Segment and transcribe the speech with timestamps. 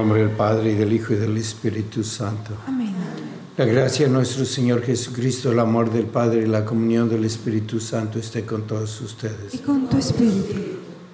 [0.00, 2.54] Nombre del Padre y del Hijo y del Espíritu Santo.
[2.66, 2.94] Amén.
[3.58, 7.78] La gracia de nuestro Señor Jesucristo, el amor del Padre y la comunión del Espíritu
[7.80, 9.52] Santo esté con todos ustedes.
[9.52, 10.54] Y con tu Espíritu.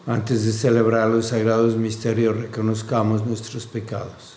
[0.06, 4.36] Antes de celebrar los sagrados misterios, reconozcamos nuestros pecados.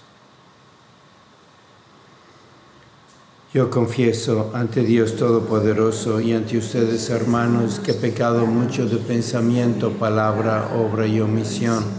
[3.53, 9.92] Yo confieso ante Dios Todopoderoso y ante ustedes, hermanos, que he pecado mucho de pensamiento,
[9.92, 11.98] palabra, obra y omisión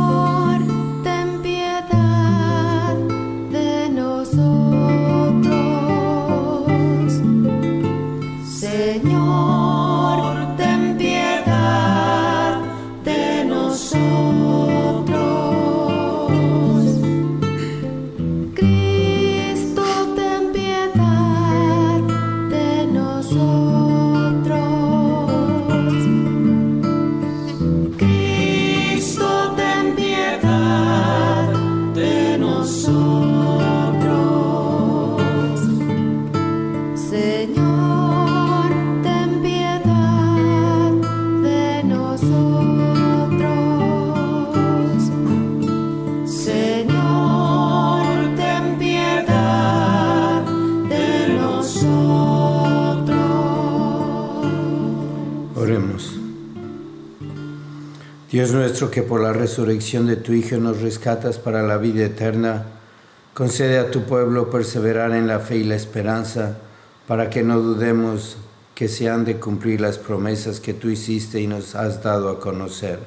[58.31, 62.65] Dios nuestro, que por la resurrección de tu Hijo nos rescatas para la vida eterna,
[63.33, 66.57] concede a tu pueblo perseverar en la fe y la esperanza,
[67.09, 68.37] para que no dudemos
[68.73, 72.39] que se han de cumplir las promesas que tú hiciste y nos has dado a
[72.39, 72.99] conocer.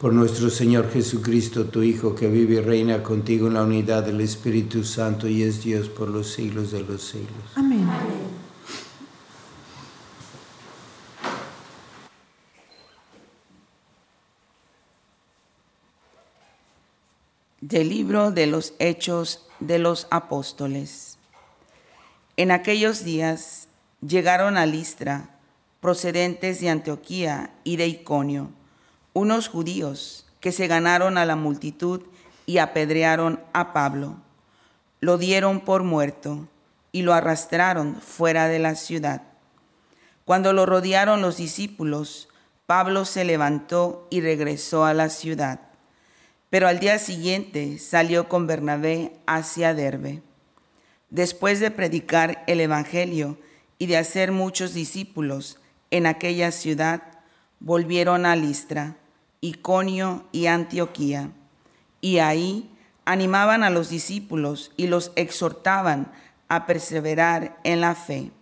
[0.00, 4.20] Por nuestro Señor Jesucristo, tu Hijo, que vive y reina contigo en la unidad del
[4.20, 7.52] Espíritu Santo y es Dios por los siglos de los siglos.
[7.54, 7.86] Amén.
[17.70, 21.18] Del libro de los Hechos de los Apóstoles.
[22.36, 23.68] En aquellos días
[24.04, 25.38] llegaron a Listra,
[25.80, 28.50] procedentes de Antioquía y de Iconio,
[29.12, 32.02] unos judíos que se ganaron a la multitud
[32.44, 34.16] y apedrearon a Pablo.
[34.98, 36.48] Lo dieron por muerto
[36.90, 39.22] y lo arrastraron fuera de la ciudad.
[40.24, 42.28] Cuando lo rodearon los discípulos,
[42.66, 45.69] Pablo se levantó y regresó a la ciudad.
[46.50, 50.20] Pero al día siguiente salió con Bernabé hacia Derbe.
[51.08, 53.38] Después de predicar el Evangelio
[53.78, 55.58] y de hacer muchos discípulos
[55.92, 57.02] en aquella ciudad,
[57.60, 58.96] volvieron a Listra,
[59.40, 61.30] Iconio y Antioquía.
[62.00, 62.68] Y ahí
[63.04, 66.12] animaban a los discípulos y los exhortaban
[66.48, 68.32] a perseverar en la fe,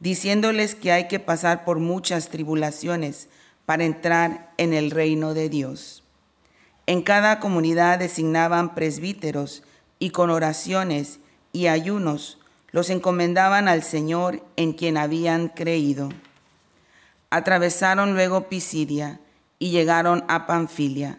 [0.00, 3.28] diciéndoles que hay que pasar por muchas tribulaciones
[3.64, 6.04] para entrar en el reino de Dios.
[6.88, 9.62] En cada comunidad designaban presbíteros
[9.98, 11.18] y con oraciones
[11.52, 12.38] y ayunos
[12.70, 16.08] los encomendaban al Señor en quien habían creído.
[17.28, 19.20] Atravesaron luego Pisidia
[19.58, 21.18] y llegaron a Panfilia,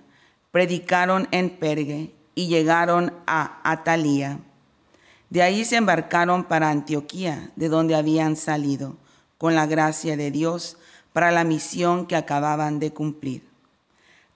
[0.50, 4.40] predicaron en Pergue y llegaron a Atalía.
[5.30, 8.98] De ahí se embarcaron para Antioquía, de donde habían salido,
[9.38, 10.78] con la gracia de Dios,
[11.14, 13.48] para la misión que acababan de cumplir.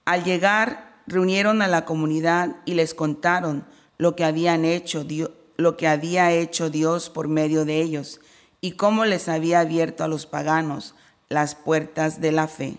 [0.05, 3.65] Al llegar, reunieron a la comunidad y les contaron
[3.97, 8.19] lo que habían hecho Dios, lo que había hecho Dios por medio de ellos
[8.61, 10.95] y cómo les había abierto a los paganos
[11.29, 12.77] las puertas de la fe.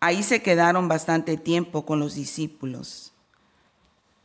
[0.00, 3.12] Ahí se quedaron bastante tiempo con los discípulos.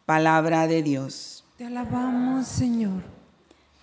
[0.06, 1.44] Palabra de Dios.
[1.58, 3.02] Te alabamos, Señor.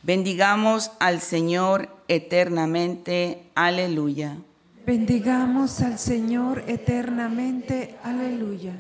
[0.02, 3.50] Bendigamos al Señor eternamente.
[3.54, 4.38] Aleluya.
[4.86, 7.96] Bendigamos al Señor eternamente.
[8.02, 8.74] Aleluya.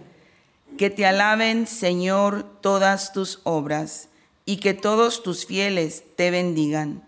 [0.78, 4.10] Que te alaben, Señor, todas tus obras,
[4.44, 7.02] y que todos tus fieles te bendigan.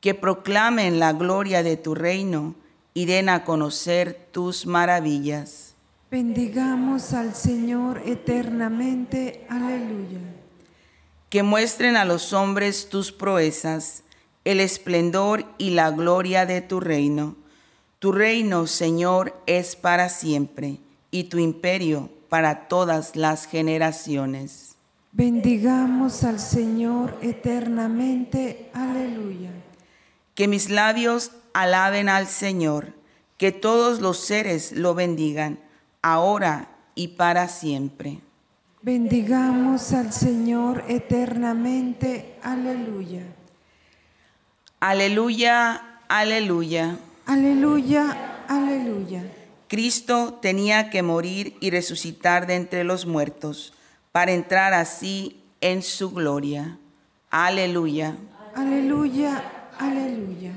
[0.00, 2.56] Que proclamen la gloria de tu reino
[2.94, 5.74] y den a conocer tus maravillas.
[6.10, 9.46] Bendigamos al Señor eternamente.
[9.48, 10.18] Aleluya.
[11.30, 14.02] Que muestren a los hombres tus proezas,
[14.44, 17.36] el esplendor y la gloria de tu reino.
[18.00, 20.78] Tu reino, Señor, es para siempre,
[21.12, 24.76] y tu imperio para todas las generaciones.
[25.12, 28.70] Bendigamos al Señor eternamente.
[28.72, 29.50] Aleluya.
[30.34, 32.94] Que mis labios alaben al Señor,
[33.36, 35.58] que todos los seres lo bendigan,
[36.00, 38.20] ahora y para siempre.
[38.80, 42.36] Bendigamos al Señor eternamente.
[42.42, 43.24] Aleluya.
[44.80, 46.96] Aleluya, aleluya.
[47.26, 49.22] Aleluya, aleluya.
[49.72, 53.72] Cristo tenía que morir y resucitar de entre los muertos
[54.12, 56.76] para entrar así en su gloria.
[57.30, 58.14] Aleluya.
[58.54, 60.52] Aleluya, aleluya.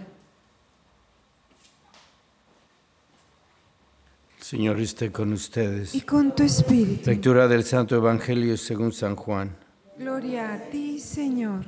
[4.41, 5.95] Señor esté con ustedes.
[5.95, 7.09] Y con tu espíritu.
[7.09, 9.55] Lectura del Santo Evangelio según San Juan.
[9.97, 11.63] Gloria a ti, Señor.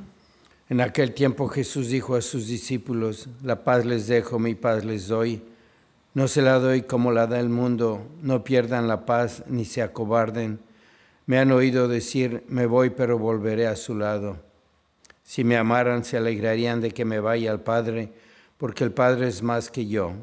[0.67, 5.07] En aquel tiempo Jesús dijo a sus discípulos, la paz les dejo, mi paz les
[5.07, 5.41] doy.
[6.17, 9.83] No se la doy como la da el mundo, no pierdan la paz ni se
[9.83, 10.59] acobarden.
[11.27, 14.39] Me han oído decir, me voy pero volveré a su lado.
[15.21, 18.13] Si me amaran se alegrarían de que me vaya al Padre,
[18.57, 20.13] porque el Padre es más que yo.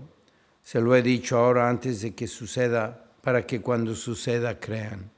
[0.64, 5.12] Se lo he dicho ahora antes de que suceda, para que cuando suceda crean.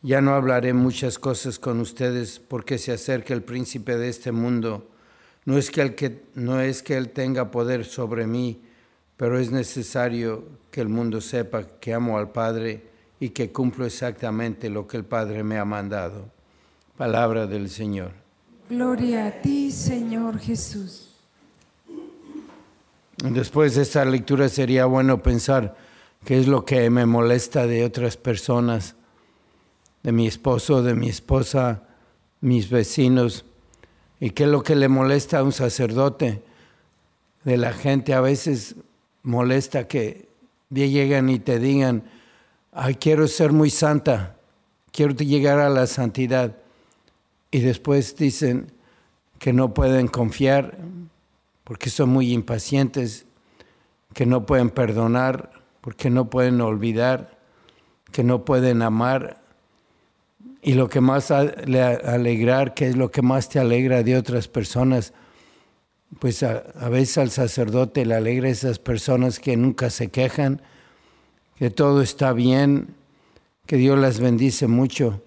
[0.00, 4.88] Ya no hablaré muchas cosas con ustedes porque se acerca el príncipe de este mundo.
[5.44, 8.62] No es que, el que, no es que él tenga poder sobre mí,
[9.16, 12.82] pero es necesario que el mundo sepa que amo al Padre
[13.20, 16.30] y que cumplo exactamente lo que el Padre me ha mandado.
[16.96, 18.12] Palabra del Señor.
[18.68, 21.10] Gloria a ti, Señor Jesús.
[23.18, 25.76] Después de esta lectura sería bueno pensar
[26.24, 28.96] qué es lo que me molesta de otras personas,
[30.02, 31.84] de mi esposo, de mi esposa,
[32.40, 33.44] mis vecinos,
[34.20, 36.42] y qué es lo que le molesta a un sacerdote.
[37.44, 38.76] De la gente a veces
[39.24, 40.28] molesta que
[40.70, 42.04] llegan y te digan,
[43.00, 44.36] quiero ser muy santa,
[44.92, 46.56] quiero llegar a la santidad.
[47.50, 48.72] Y después dicen
[49.38, 50.78] que no pueden confiar
[51.64, 53.26] porque son muy impacientes,
[54.12, 55.50] que no pueden perdonar,
[55.80, 57.38] porque no pueden olvidar,
[58.12, 59.42] que no pueden amar.
[60.62, 61.30] Y lo que más
[61.66, 65.12] le alegrar, que es lo que más te alegra de otras personas,
[66.18, 70.62] pues a, veces al sacerdote le alegra esas personas que nunca se quejan,
[71.56, 72.94] que todo está bien,
[73.66, 75.22] que Dios las bendice mucho.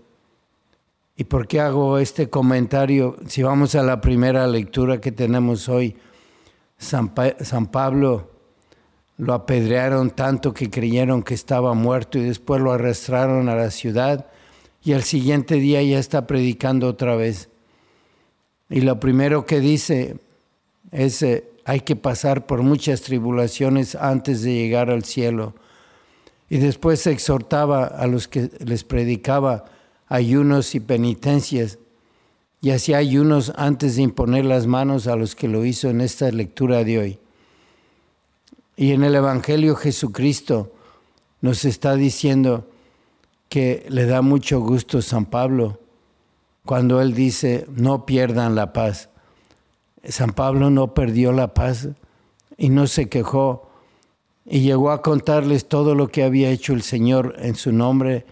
[1.16, 3.18] ¿Y por qué hago este comentario?
[3.28, 5.96] Si vamos a la primera lectura que tenemos hoy,
[6.78, 8.32] San, San Pablo
[9.18, 14.28] lo apedrearon tanto que creyeron que estaba muerto y después lo arrastraron a la ciudad
[14.84, 17.50] y al siguiente día ya está predicando otra vez.
[18.70, 20.20] Y lo primero que dice
[20.92, 25.56] es, eh, hay que pasar por muchas tribulaciones antes de llegar al cielo.
[26.50, 29.66] Y después exhortaba a los que les predicaba
[30.08, 31.80] ayunos y penitencias
[32.62, 36.32] y hacía ayunos antes de imponer las manos a los que lo hizo en esta
[36.32, 37.20] lectura de hoy.
[38.76, 40.74] Y en el Evangelio Jesucristo
[41.42, 42.68] nos está diciendo
[43.50, 45.80] que le da mucho gusto San Pablo
[46.66, 49.10] cuando él dice, no pierdan la paz.
[50.08, 51.90] San Pablo no perdió la paz
[52.58, 53.70] y no se quejó
[54.46, 58.26] y llegó a contarles todo lo que había hecho el Señor en su nombre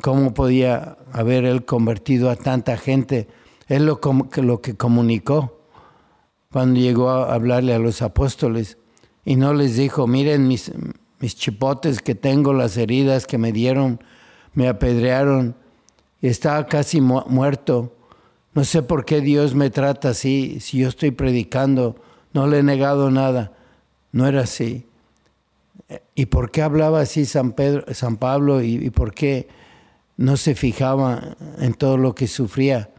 [0.00, 3.28] cómo podía haber él convertido a tanta gente.
[3.68, 4.00] Él lo,
[4.36, 5.60] lo que comunicó
[6.50, 8.78] cuando llegó a hablarle a los apóstoles
[9.24, 10.72] y no les dijo, miren mis,
[11.20, 14.02] mis chipotes que tengo, las heridas que me dieron,
[14.54, 15.56] me apedrearon,
[16.20, 17.96] y estaba casi mu muerto.
[18.54, 21.96] No sé por qué Dios me trata así, si yo estoy predicando,
[22.32, 23.52] no le he negado nada.
[24.12, 24.86] No era así.
[26.14, 29.48] ¿Y por qué hablaba así San, Pedro, San Pablo y, y por qué
[30.16, 32.90] no se fijaba en todo lo que sufría?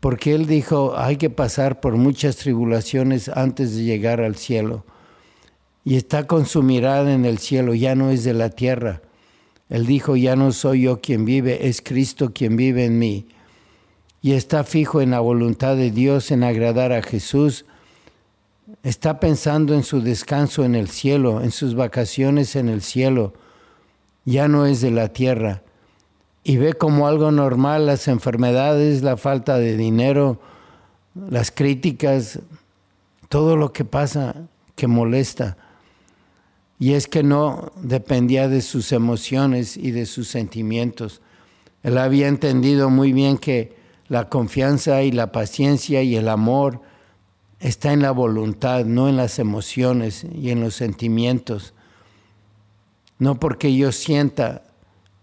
[0.00, 4.84] Porque él dijo, hay que pasar por muchas tribulaciones antes de llegar al cielo.
[5.84, 9.02] Y está con su mirada en el cielo, ya no es de la tierra.
[9.68, 13.28] Él dijo, ya no soy yo quien vive, es Cristo quien vive en mí.
[14.22, 17.64] Y está fijo en la voluntad de Dios, en agradar a Jesús.
[18.82, 23.32] Está pensando en su descanso en el cielo, en sus vacaciones en el cielo.
[24.24, 25.62] Ya no es de la tierra.
[26.44, 30.40] Y ve como algo normal las enfermedades, la falta de dinero,
[31.14, 32.40] las críticas,
[33.28, 34.34] todo lo que pasa
[34.76, 35.56] que molesta.
[36.78, 41.20] Y es que no dependía de sus emociones y de sus sentimientos.
[41.82, 43.79] Él había entendido muy bien que
[44.10, 46.82] la confianza y la paciencia y el amor
[47.60, 51.72] está en la voluntad, no en las emociones y en los sentimientos.
[53.18, 54.64] No porque yo sienta,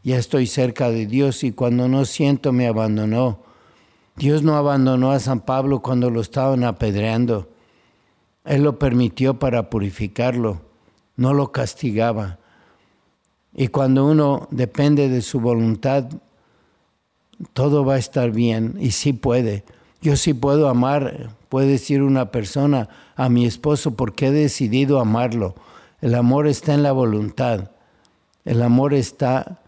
[0.03, 3.43] ya estoy cerca de Dios y cuando no siento me abandonó.
[4.15, 7.47] Dios no abandonó a San Pablo cuando lo estaban apedreando.
[8.43, 10.65] Él lo permitió para purificarlo
[11.17, 12.39] no lo castigaba.
[13.53, 16.09] Y cuando uno depende de su voluntad,
[17.53, 19.63] todo va a estar bien y sí puede.
[20.01, 25.55] Yo sí puedo amar, puede decir una persona, a mi esposo porque he decidido amarlo.
[26.01, 27.71] El amor está en la voluntad.
[28.45, 29.59] El amor está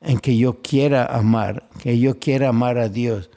[0.00, 3.30] en que yo quiera amar, que yo quiera amar a Dios.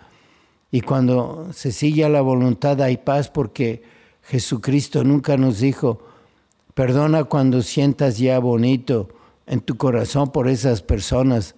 [0.71, 3.83] Y cuando se sigue a la voluntad hay paz porque
[4.23, 5.99] Jesucristo nunca nos dijo,
[6.75, 9.07] Perdona cuando sientas ya bonito
[9.47, 11.55] en tu corazón por esas personas.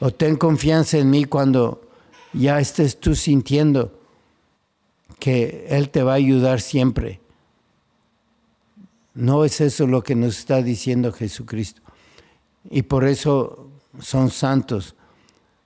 [0.00, 1.82] O ten confianza en mí cuando
[2.32, 3.98] ya estés tú sintiendo
[5.18, 7.20] que Él te va a ayudar siempre.
[9.14, 11.82] No es eso lo que nos está diciendo Jesucristo.
[12.70, 13.68] Y por eso
[14.00, 14.94] son santos.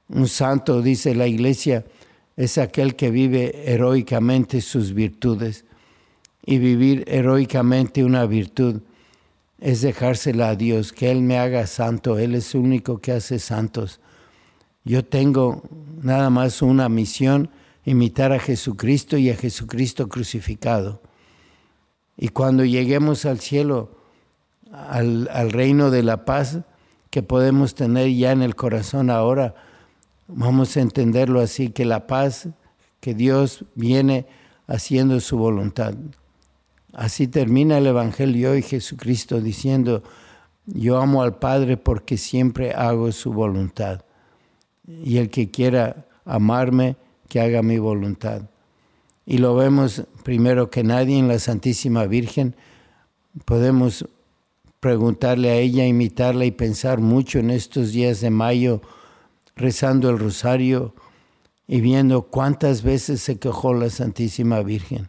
[0.09, 1.85] Un santo, dice la iglesia,
[2.37, 5.65] es aquel que vive heroicamente sus virtudes
[6.45, 8.81] y vivir heroicamente una virtud
[9.63, 13.39] es dejársela a Dios, que Él me haga santo, Él es el único que hace
[13.39, 14.01] santos.
[14.85, 15.63] Yo tengo
[16.03, 17.51] nada más una misión,
[17.85, 21.01] imitar a Jesucristo y a Jesucristo crucificado.
[22.17, 23.97] Y cuando lleguemos al cielo,
[24.73, 26.61] al, reino de la paz
[27.11, 29.55] que podemos tener ya en el corazón ahora,
[30.29, 32.49] vamos a entenderlo así, que la paz
[33.01, 34.27] que Dios viene
[34.67, 35.95] haciendo su voluntad.
[36.93, 40.03] Así termina el Evangelio y Jesucristo diciendo,
[40.67, 44.05] yo amo al Padre porque siempre hago su voluntad.
[44.87, 46.97] Y el que quiera amarme,
[47.29, 48.43] que haga mi voluntad.
[49.25, 52.55] Y lo vemos primero que nadie en la Santísima Virgen.
[53.45, 54.07] Podemos
[54.81, 58.83] preguntarle a ella, imitarla y pensar mucho en estos días de mayo,
[59.55, 60.95] rezando el rosario
[61.69, 65.09] y viendo cuántas veces se quejó la Santísima Virgen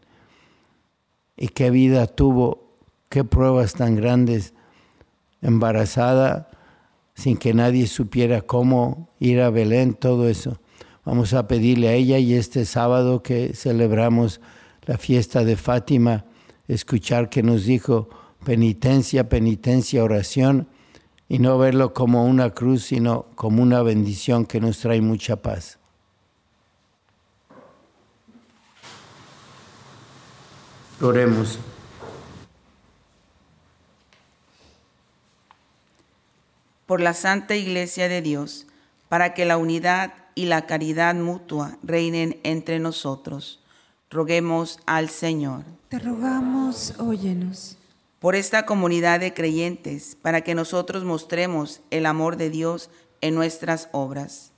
[1.35, 2.69] y qué vida tuvo,
[3.09, 4.53] qué pruebas tan grandes,
[5.41, 6.49] embarazada,
[7.13, 10.59] sin que nadie supiera cómo ir a Belén, todo eso.
[11.05, 14.41] Vamos a pedirle a ella y este sábado que celebramos
[14.85, 16.25] la fiesta de Fátima,
[16.67, 18.09] escuchar que nos dijo
[18.43, 20.67] penitencia, penitencia, oración,
[21.29, 25.79] y no verlo como una cruz, sino como una bendición que nos trae mucha paz.
[31.01, 31.59] Oremos.
[36.85, 38.67] Por la Santa Iglesia de Dios,
[39.09, 43.63] para que la unidad y la caridad mutua reinen entre nosotros.
[44.09, 45.63] Roguemos al Señor.
[45.89, 47.77] Te rogamos, óyenos.
[48.19, 52.89] Por esta comunidad de creyentes, para que nosotros mostremos el amor de Dios
[53.21, 54.51] en nuestras obras.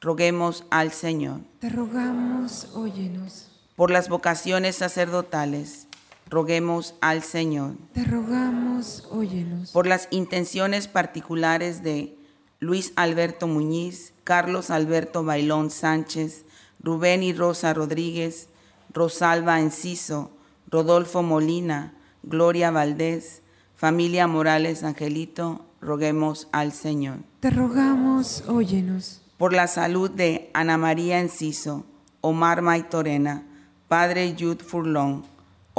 [0.00, 1.40] Roguemos al Señor.
[1.58, 3.50] Te rogamos, óyenos.
[3.76, 5.86] Por las vocaciones sacerdotales,
[6.28, 7.72] roguemos al Señor.
[7.92, 9.70] Te rogamos, óyenos.
[9.72, 12.16] Por las intenciones particulares de
[12.60, 16.44] Luis Alberto Muñiz, Carlos Alberto Bailón Sánchez,
[16.82, 18.48] Rubén y Rosa Rodríguez,
[18.92, 20.30] Rosalba Enciso,
[20.68, 23.42] Rodolfo Molina, Gloria Valdés,
[23.74, 27.18] familia Morales Angelito, roguemos al Señor.
[27.40, 29.22] Te rogamos, óyenos.
[29.38, 31.86] Por la salud de Ana María Enciso,
[32.20, 33.42] Omar Maitorena,
[33.88, 35.24] Padre Yud Furlón,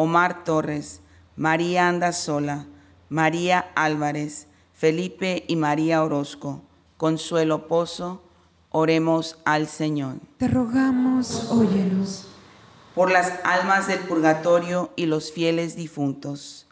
[0.02, 1.02] Omar Torres,
[1.36, 2.66] María Andasola,
[3.10, 6.64] María Álvarez, Felipe y María Orozco,
[6.98, 8.24] Consuelo Pozo,
[8.72, 10.16] oremos al Señor.
[10.38, 12.28] Te rogamos, óyenos.
[12.96, 16.68] Por las almas del purgatorio y los fieles difuntos,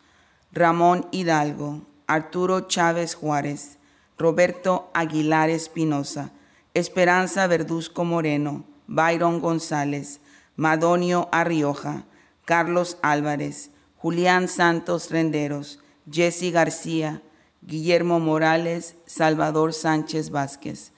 [0.52, 3.78] Ramón Hidalgo, Arturo Chávez Juárez,
[4.18, 6.32] Roberto Aguilar Espinosa,
[6.74, 10.20] Esperanza Verduzco Moreno, Byron González,
[10.56, 12.06] Madonio Arrioja,
[12.50, 15.78] Carlos Álvarez, Julián Santos Renderos,
[16.12, 17.22] Jesse García,
[17.62, 20.92] Guillermo Morales, Salvador Sánchez Vázquez.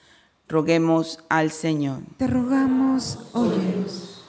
[0.48, 1.98] Roguemos al Señor.
[2.16, 4.24] Te rogamos, óyenos.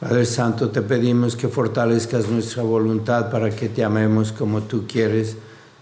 [0.00, 5.36] Padre Santo, te pedimos que fortalezcas nuestra voluntad para que te amemos como tú quieres.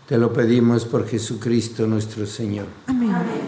[0.08, 2.66] Te lo pedimos por Jesucristo nuestro Señor.
[2.88, 3.12] Amén.
[3.12, 3.47] Señor,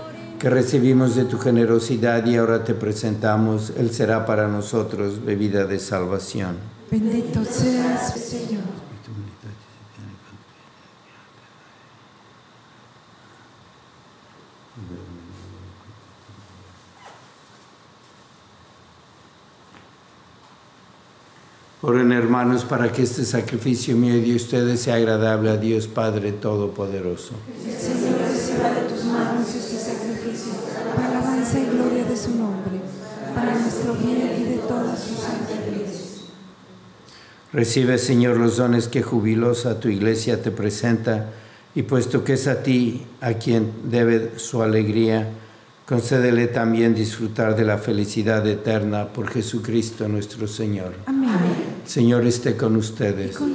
[0.41, 3.73] que recibimos de tu generosidad y ahora te presentamos.
[3.77, 6.55] Él será para nosotros bebida de salvación.
[6.89, 8.63] Bendito seas, Señor.
[21.83, 26.31] Oren hermanos para que este sacrificio mío y de ustedes sea agradable a Dios Padre
[26.31, 27.33] Todopoderoso.
[27.63, 28.30] El
[37.53, 41.31] Recibe Señor los dones que jubilosa tu iglesia te presenta
[41.75, 45.27] y puesto que es a ti a quien debe su alegría,
[45.85, 50.93] concédele también disfrutar de la felicidad eterna por Jesucristo nuestro Señor.
[51.05, 51.29] Amén.
[51.85, 53.35] Señor esté con ustedes.
[53.35, 53.53] Con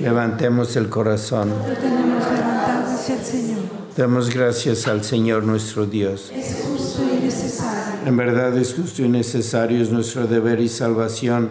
[0.00, 1.50] Levantemos el corazón.
[1.50, 3.58] lo tenemos levantado hacia el Señor.
[3.96, 6.32] Demos gracias al Señor nuestro Dios.
[6.34, 8.06] Es justo y necesario.
[8.06, 11.50] En verdad es justo y necesario, es nuestro deber y salvación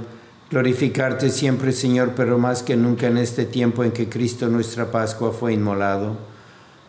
[0.54, 5.32] glorificarte siempre, Señor, pero más que nunca en este tiempo en que Cristo nuestra Pascua
[5.32, 6.16] fue inmolado,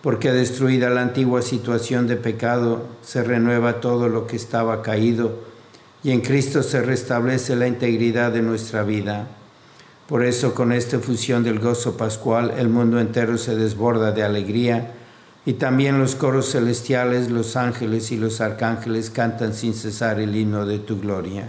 [0.03, 5.39] porque destruida la antigua situación de pecado, se renueva todo lo que estaba caído
[6.03, 9.29] y en Cristo se restablece la integridad de nuestra vida.
[10.09, 14.93] Por eso, con esta fusión del gozo pascual, el mundo entero se desborda de alegría
[15.47, 20.67] y también los coros celestiales, los ángeles y los arcángeles cantan sin cesar el himno
[20.67, 21.49] de tu gloria.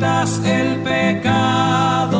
[0.00, 2.19] Quitas el pecado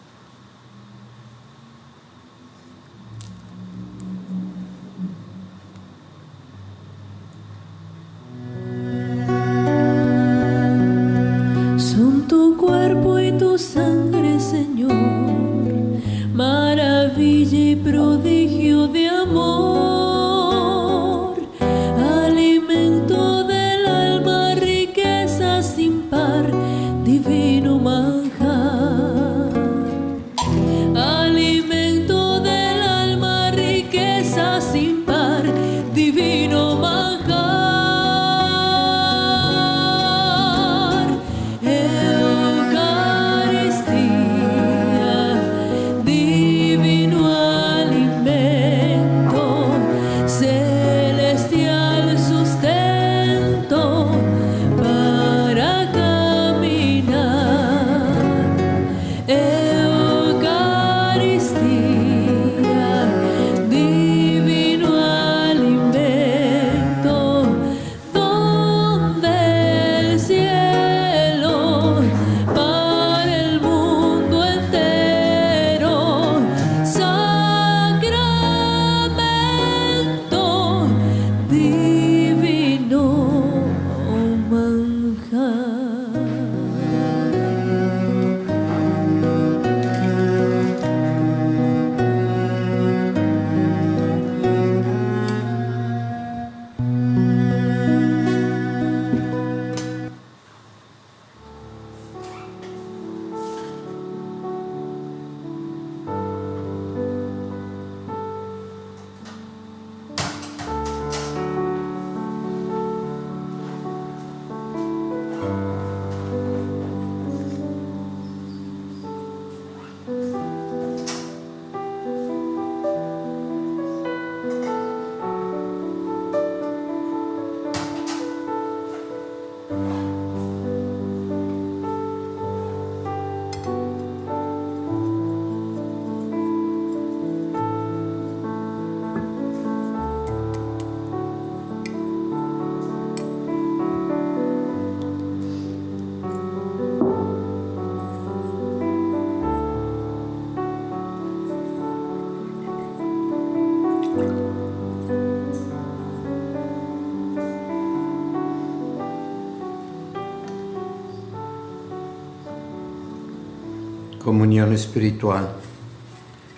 [164.31, 165.49] Comunión espiritual.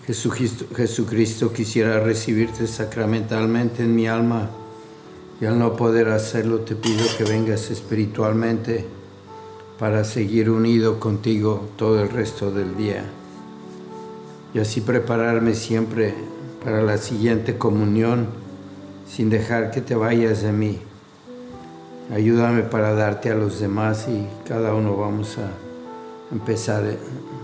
[0.06, 4.48] Jesucristo, Jesucristo quisiera recibirte sacramentalmente en mi alma
[5.42, 8.86] y al no poder hacerlo te pido que vengas espiritualmente
[9.80, 13.06] para seguir unido contigo todo el resto del día
[14.54, 16.14] y así prepararme siempre
[16.64, 18.28] para la siguiente comunión
[19.10, 20.78] sin dejar que te vayas de mí.
[22.14, 25.50] Ayúdame para darte a los demás y cada uno vamos a
[26.32, 26.84] empezar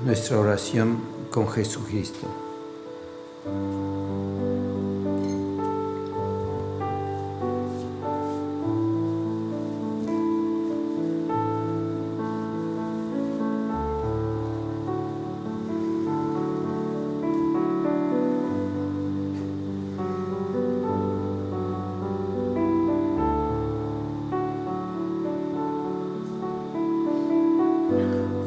[0.06, 2.49] nuestra oración con Jesucristo.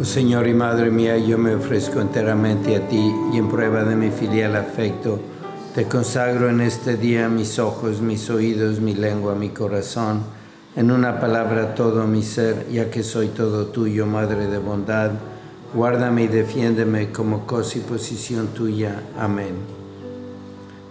[0.05, 4.11] Señor y Madre mía, yo me ofrezco enteramente a ti y en prueba de mi
[4.11, 5.21] filial afecto,
[5.75, 10.23] te consagro en este día mis ojos, mis oídos, mi lengua, mi corazón,
[10.75, 15.13] en una palabra todo mi ser, ya que soy todo tuyo, Madre de bondad.
[15.73, 19.03] Guárdame y defiéndeme como cosa y posición tuya.
[19.19, 19.55] Amén.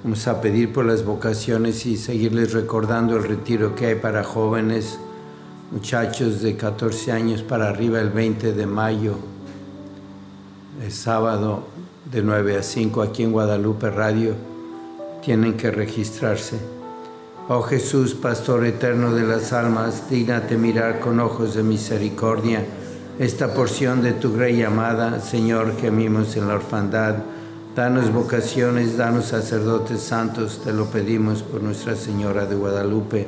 [0.03, 4.99] Vamos a pedir por las vocaciones y seguirles recordando el retiro que hay para jóvenes
[5.71, 9.15] muchachos de 14 años para arriba el 20 de mayo,
[10.83, 11.63] el sábado
[12.11, 14.35] de 9 a 5 aquí en Guadalupe Radio,
[15.23, 16.59] tienen que registrarse.
[17.47, 22.65] Oh Jesús, Pastor eterno de las almas, dígnate mirar con ojos de misericordia
[23.17, 27.15] esta porción de tu grey amada, Señor, que amimos en la orfandad.
[27.75, 33.27] Danos vocaciones, danos sacerdotes santos, te lo pedimos por Nuestra Señora de Guadalupe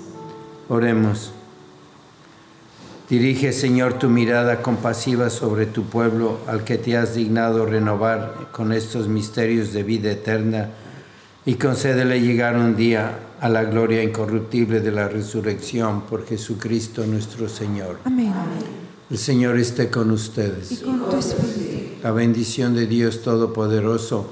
[0.71, 1.33] Oremos.
[3.09, 8.71] Dirige, Señor, tu mirada compasiva sobre tu pueblo, al que te has dignado renovar con
[8.71, 10.69] estos misterios de vida eterna,
[11.45, 17.49] y concédele llegar un día a la gloria incorruptible de la resurrección por Jesucristo nuestro
[17.49, 17.99] Señor.
[18.05, 18.31] Amén.
[19.09, 20.71] El Señor esté con ustedes.
[20.71, 21.95] Y con tu espíritu.
[22.01, 24.25] La bendición de Dios Todopoderoso,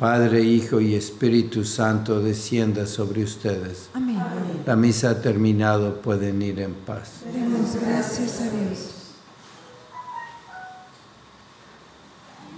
[0.00, 3.90] Padre, Hijo y Espíritu Santo, descienda sobre ustedes.
[3.94, 4.18] Amén.
[4.66, 7.20] La misa ha terminado, pueden ir en paz.
[7.32, 8.94] Demos gracias a Dios.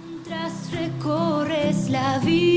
[0.07, 2.56] Mientras recorres la vida,